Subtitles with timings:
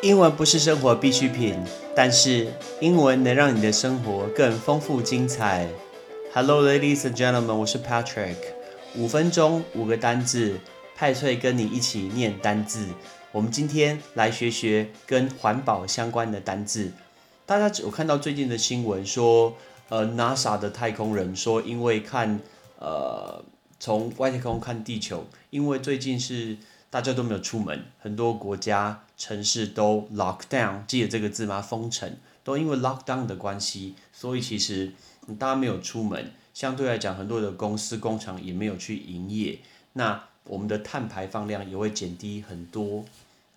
[0.00, 1.56] 英文不是生活必需品，
[1.92, 2.46] 但是
[2.80, 5.68] 英文能让你的生活更丰富精彩。
[6.32, 8.36] Hello, ladies and gentlemen，我是 Patrick。
[8.94, 10.60] 五分钟五个单字，
[10.94, 12.86] 派翠跟你一起念单字。
[13.32, 16.92] 我们今天来学学跟环保相关的单字。
[17.44, 19.56] 大家有看到最近的新闻说，
[19.88, 22.38] 呃，NASA 的太空人说，因为看
[22.78, 23.44] 呃
[23.80, 26.56] 从外太空看地球，因为最近是。
[26.90, 31.60] 大家都没有出门，很多国家城市都 lock down，记得这个字吗？
[31.60, 34.92] 封城都因为 lock down 的关系，所以其实
[35.38, 39.58] 大家没有出门，相对来讲，很多的公司工厂也没有去营业，
[39.92, 43.04] 那我们的碳排放量也会减低很多，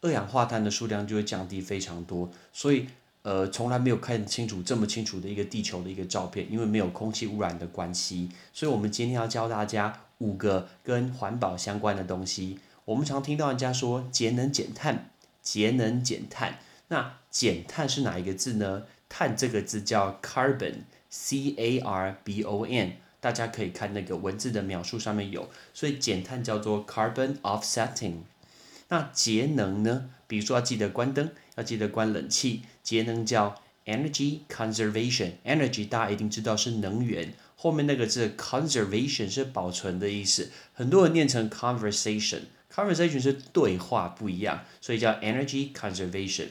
[0.02, 2.88] 二氧化碳的数量就会降低非常多，所以
[3.22, 12.60] 呃，从来没有看清楚这么清楚的一个地球的一个照片，因为没有空气污染的关系，所以我们今天要教大家五个跟环保相关的东西。
[12.92, 15.10] 我们常听到人家说节能减碳，
[15.42, 16.60] 节能减碳。
[16.90, 18.84] 那减碳是哪一个字呢？
[19.08, 22.98] 碳这个字叫 carbon，c a r b o n。
[23.22, 28.16] 大家可以看那个文字的描述上面有，所以减碳叫做 carbon offsetting。
[28.90, 30.10] 那节能呢？
[30.28, 32.64] 比如说要记得关灯，要记得关冷气。
[32.84, 35.32] 节能叫 energy conservation。
[35.46, 42.42] energy 大家一定知道是能源，后面那个字 conservation 是保存的意思，很多人念成 conversation。
[42.74, 46.48] Conversation 是对话不一样，所以叫 energy conservation。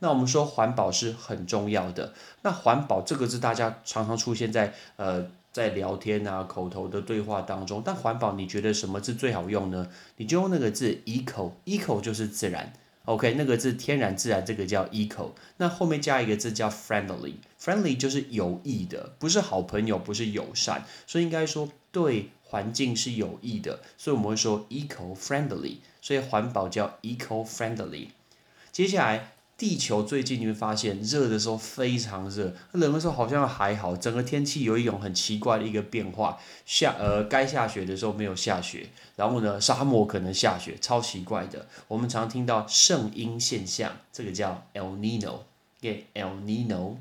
[0.00, 2.12] 那我们说环保是很重要的。
[2.42, 7.82] 那环保这个字大家常常出现在呃在聊天啊口头的对话当中。
[7.82, 9.88] 但环保你觉得什么字最好用呢？
[10.18, 12.74] 你就用那个字 eco，eco 就是自然。
[13.06, 15.32] OK，那个字天然自然，这个叫 eco。
[15.56, 22.28] 那后面加一个字叫 friendly，friendly 就是有益的，不是好朋友，不是友善，所以应该说对。
[22.48, 28.10] 环境是有益的，所以我们会说 eco-friendly，所以环保叫 eco-friendly。
[28.70, 36.38] 接下来，地球最近你会发现，热的时候非常热，冷的时候好像还好，整个天气有一种很奇怪的一个变化。
[36.66, 41.66] 下呃，该下雪的时候没有下雪，然后呢，沙漠可能下雪，超奇怪的。
[41.88, 46.96] 我们常听到圣婴现象，这个叫 El Nino，El Nino。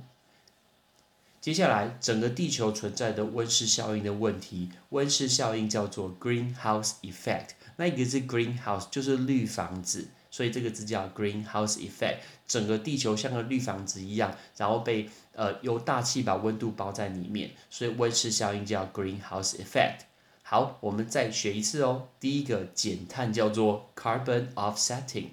[1.42, 7.50] 接下来，整个地球存在的温室效应的问题，温室效应叫做 greenhouse effect。
[7.76, 12.18] 那一个是 greenhouse，就是绿房子，所以这个字叫 greenhouse effect。
[12.46, 20.00] 整个地球像个绿房子一样，然后被呃由大气把温度包在里面，所以温室效应叫 greenhouse effect。
[20.44, 22.10] 好，我们再学一次哦。
[22.20, 25.30] 第一个减碳叫做 carbon offsetting，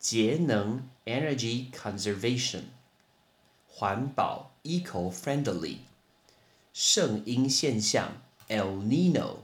[0.00, 2.62] 节能 energy conservation，
[3.68, 4.50] 环保。
[4.66, 5.76] Eco-friendly，
[6.72, 9.36] 圣婴现象 El Nino，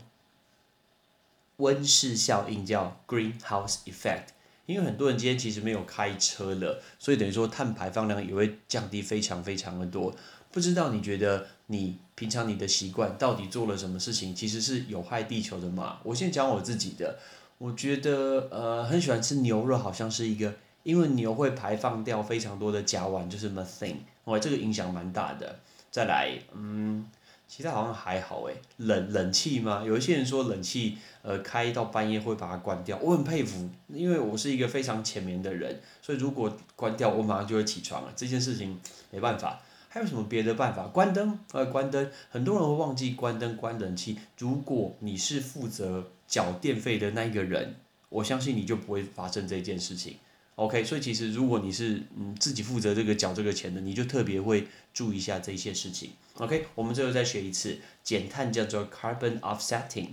[1.59, 4.31] 温室效应叫 Greenhouse Effect。
[4.67, 10.15] 因为很多人今天其实没有开车了，所以等于说碳排放量也会降低非常非常的多。
[10.51, 15.99] 不知道你觉得你平常你的习惯到底做了什么事情，其实是有害地球的吗？
[16.03, 17.19] 我先讲我自己的，
[17.59, 20.55] 我觉得呃很喜欢吃牛肉，好像是一个。
[20.85, 25.61] 因为牛会排放掉非常多的甲烷，就是 methane，哇，这个影响蛮大的。
[25.93, 27.07] 再来，嗯，
[27.55, 29.83] 其他好像还好诶，冷冷气吗？
[29.85, 38.13] 有一些人说冷气，呃，开到半夜会把它关掉，我很佩服，因为我是一个非常浅眠的人，所以如果关掉，我马上就会起床了。
[38.17, 38.81] 这件事情
[39.11, 40.87] 没办法，还有什么别的办法？
[40.87, 44.19] 关灯，呃，关灯，很多人会忘记关灯、关冷气。
[44.39, 47.75] 如果你是负责缴电费的那一个人，
[48.09, 50.17] 我相信你就不会发生这件事情。
[50.57, 56.11] OK，所以其实如果你是嗯自己负责这个缴这个钱的，你就特别会注意一下这些事情。
[56.35, 60.09] OK，我们最后再学一次，减碳叫做 carbon offsetting，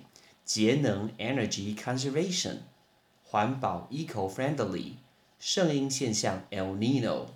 [0.46, 2.60] 节能 energy conservation，
[3.24, 4.94] 环保 eco-friendly，
[5.40, 7.28] 圣婴现象 El Nino，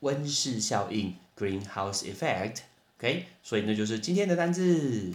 [0.00, 2.58] 温室效应 greenhouse effect。
[2.98, 5.12] OK，所以那就是今天的单字。